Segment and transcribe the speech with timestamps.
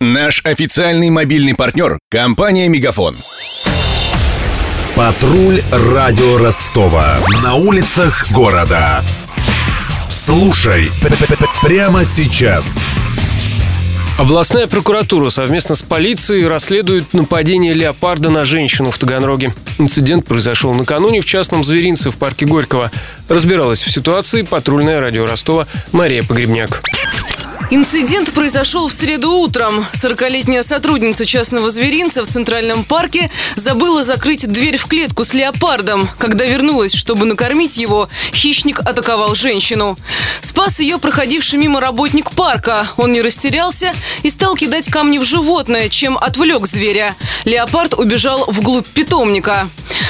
[0.00, 3.16] Наш официальный мобильный партнер– компания «Мегафон».
[4.94, 7.18] Патруль радио Ростова.
[7.42, 9.02] На улицах города.
[10.08, 10.92] Слушай
[11.64, 12.86] прямо сейчас.
[14.18, 19.52] Областная прокуратура совместно с полицией расследует нападение леопарда на женщину в Таганроге.
[19.78, 22.92] Инцидент произошел накануне в частном зверинце в парке Горького.
[23.28, 26.82] Разбиралась в ситуации патрульное радио Ростова Мария Погребняк.
[27.70, 29.84] Инцидент произошел в среду утром.
[29.92, 36.08] 40-летняя сотрудница частного зверинца в Центральном парке забыла закрыть дверь в клетку с леопардом.
[36.16, 39.98] Когда вернулась, чтобы накормить его, хищник атаковал женщину.
[40.40, 42.88] Спас ее проходивший мимо работник парка.
[42.96, 47.14] Он не растерялся и стал кидать камни в животное, чем отвлек зверя.
[47.44, 49.68] Леопард убежал вглубь питомника.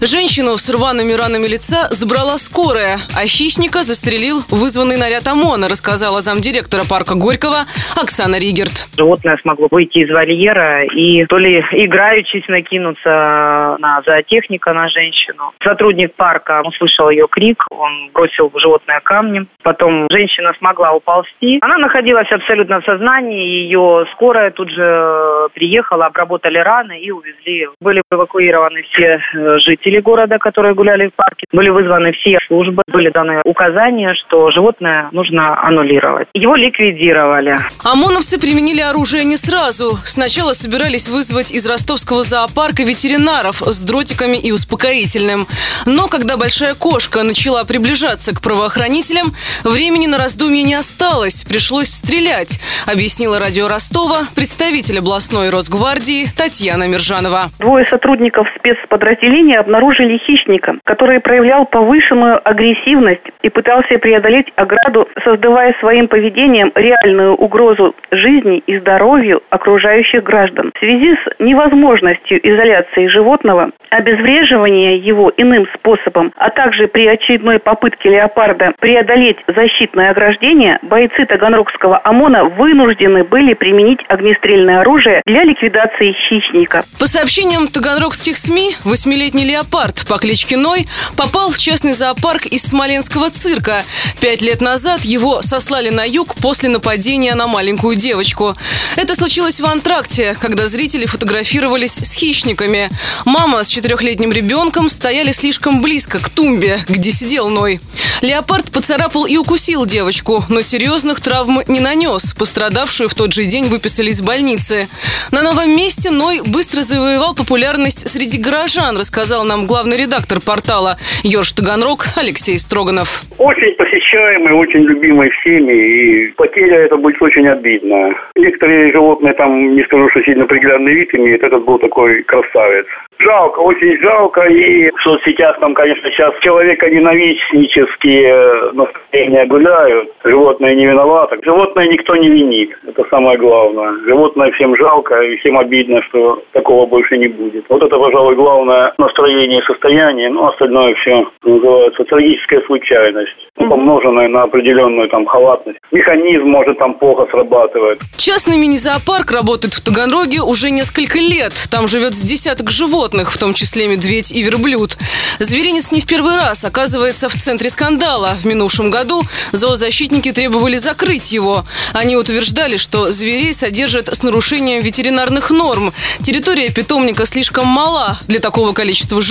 [0.00, 6.84] Женщину с рваными ранами лица забрала скорая, а хищника застрелил вызванный наряд ОМОНа, рассказала замдиректора
[6.88, 7.68] парка Горького
[8.00, 8.88] Оксана Ригерт.
[8.96, 15.52] Животное смогло выйти из вольера и то ли играючись накинуться на зоотехника, на женщину.
[15.62, 19.48] Сотрудник парка услышал ее крик, он бросил животное камнем.
[19.62, 21.58] Потом женщина смогла уползти.
[21.60, 27.68] Она находилась абсолютно в сознании, ее скорая тут же приехала, обработали раны и увезли.
[27.80, 31.46] Были эвакуированы все э, жители жители города, которые гуляли в парке.
[31.52, 36.28] Были вызваны все службы, были даны указания, что животное нужно аннулировать.
[36.34, 37.58] Его ликвидировали.
[37.84, 39.96] ОМОНовцы применили оружие не сразу.
[40.04, 45.46] Сначала собирались вызвать из ростовского зоопарка ветеринаров с дротиками и успокоительным.
[45.86, 49.32] Но когда большая кошка начала приближаться к правоохранителям,
[49.64, 51.44] времени на раздумье не осталось.
[51.44, 57.50] Пришлось стрелять, объяснила радио Ростова представитель областной Росгвардии Татьяна Мержанова.
[57.58, 66.08] Двое сотрудников спецподразделения обнаружили хищника, который проявлял повышенную агрессивность и пытался преодолеть ограду, создавая своим
[66.08, 70.72] поведением реальную угрозу жизни и здоровью окружающих граждан.
[70.74, 78.10] В связи с невозможностью изоляции животного, обезвреживания его иным способом, а также при очередной попытке
[78.10, 86.82] леопарда преодолеть защитное ограждение, бойцы Таганрогского ОМОНа вынуждены были применить огнестрельное оружие для ликвидации хищника.
[86.98, 92.62] По сообщениям таганрогских СМИ, восьмилетний леопард леопард по кличке Ной попал в частный зоопарк из
[92.62, 93.84] Смоленского цирка.
[94.18, 98.56] Пять лет назад его сослали на юг после нападения на маленькую девочку.
[98.96, 102.90] Это случилось в антракте, когда зрители фотографировались с хищниками.
[103.26, 107.80] Мама с четырехлетним ребенком стояли слишком близко к тумбе, где сидел Ной.
[108.22, 112.34] Леопард поцарапал и укусил девочку, но серьезных травм не нанес.
[112.34, 114.88] Пострадавшую в тот же день выписали из больницы.
[115.30, 120.94] На новом месте Ной быстро завоевал популярность среди горожан, рассказал нам главный редактор портала
[121.24, 123.22] «Ёрш Таганрог» Алексей Строганов.
[123.36, 128.14] Очень посещаемый, очень любимый всеми, и потеря это будет очень обидно.
[128.36, 132.86] Некоторые животные там, не скажу, что сильно приглядный вид имеют, этот был такой красавец.
[133.18, 140.86] Жалко, очень жалко, и в соцсетях там, конечно, сейчас человека ненавистнические настроения гуляют, животные не
[140.86, 141.38] виноваты.
[141.42, 143.92] Животное никто не винит, это самое главное.
[144.06, 147.64] Животное всем жалко, и всем обидно, что такого больше не будет.
[147.68, 154.28] Вот это, пожалуй, главное настроение и состояние, ну, остальное все называется трагическая случайность, ну, помноженная
[154.28, 155.78] на определенную там халатность.
[155.92, 158.00] Механизм может там плохо срабатывает.
[158.16, 161.52] Частный мини-зоопарк работает в Таганроге уже несколько лет.
[161.70, 164.96] Там живет с десяток животных, в том числе медведь и верблюд.
[165.38, 168.30] Зверинец не в первый раз оказывается в центре скандала.
[168.42, 171.64] В минувшем году зоозащитники требовали закрыть его.
[171.94, 175.92] Они утверждали, что зверей содержат с нарушением ветеринарных норм.
[176.22, 179.29] Территория питомника слишком мала для такого количества животных.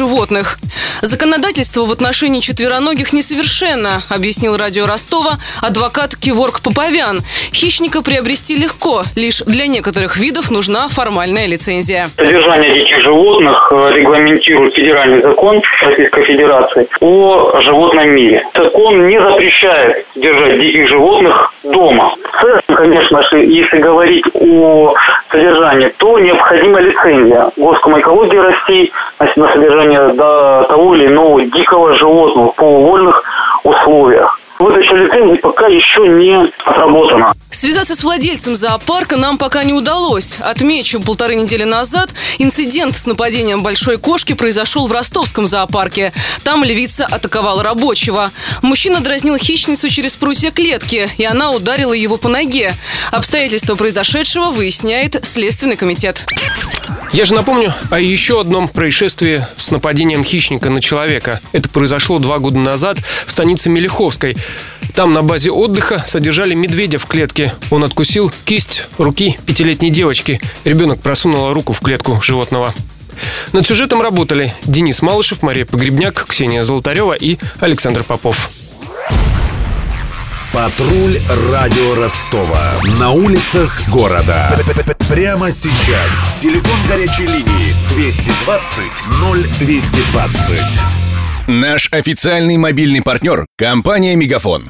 [1.02, 7.20] Законодательство в отношении четвероногих несовершенно, объяснил радио Ростова адвокат Киворг Поповян.
[7.54, 12.08] Хищника приобрести легко, лишь для некоторых видов нужна формальная лицензия.
[12.18, 18.44] Содержание диких животных э, регламентирует федеральный закон Российской Федерации о животном мире.
[18.56, 22.14] Закон не запрещает держать диких животных дома.
[22.68, 24.94] Конечно же, если говорить о
[25.32, 32.56] содержании, то необходима лицензия Госкомэкологии России на содержание до того или иного дикого животного в
[32.56, 33.24] полувольных
[33.64, 37.34] условиях выдача лицензии пока еще не отработана.
[37.60, 40.38] Связаться с владельцем зоопарка нам пока не удалось.
[40.40, 46.14] Отмечу, полторы недели назад инцидент с нападением большой кошки произошел в ростовском зоопарке.
[46.46, 48.32] Там львица атаковала рабочего.
[48.62, 52.74] Мужчина дразнил хищницу через прутья клетки, и она ударила его по ноге.
[53.12, 56.26] Обстоятельства произошедшего выясняет Следственный комитет.
[57.12, 61.42] Я же напомню о еще одном происшествии с нападением хищника на человека.
[61.52, 64.38] Это произошло два года назад в станице Мелиховской.
[64.94, 67.49] Там на базе отдыха содержали медведя в клетке.
[67.72, 70.40] Он откусил кисть руки пятилетней девочки.
[70.66, 72.74] Ребенок просунул руку в клетку животного.
[73.54, 78.50] Над сюжетом работали Денис Малышев, Мария Погребняк, Ксения Золотарева и Александр Попов.
[80.51, 81.16] Патруль
[81.51, 82.74] радио Ростова.
[83.00, 84.60] На улицах города.
[85.07, 86.34] Прямо сейчас.
[86.42, 88.84] Телефон горячей линии 220
[89.62, 90.80] 0220.
[91.48, 94.69] Наш официальный мобильный партнер– компания «Мегафон».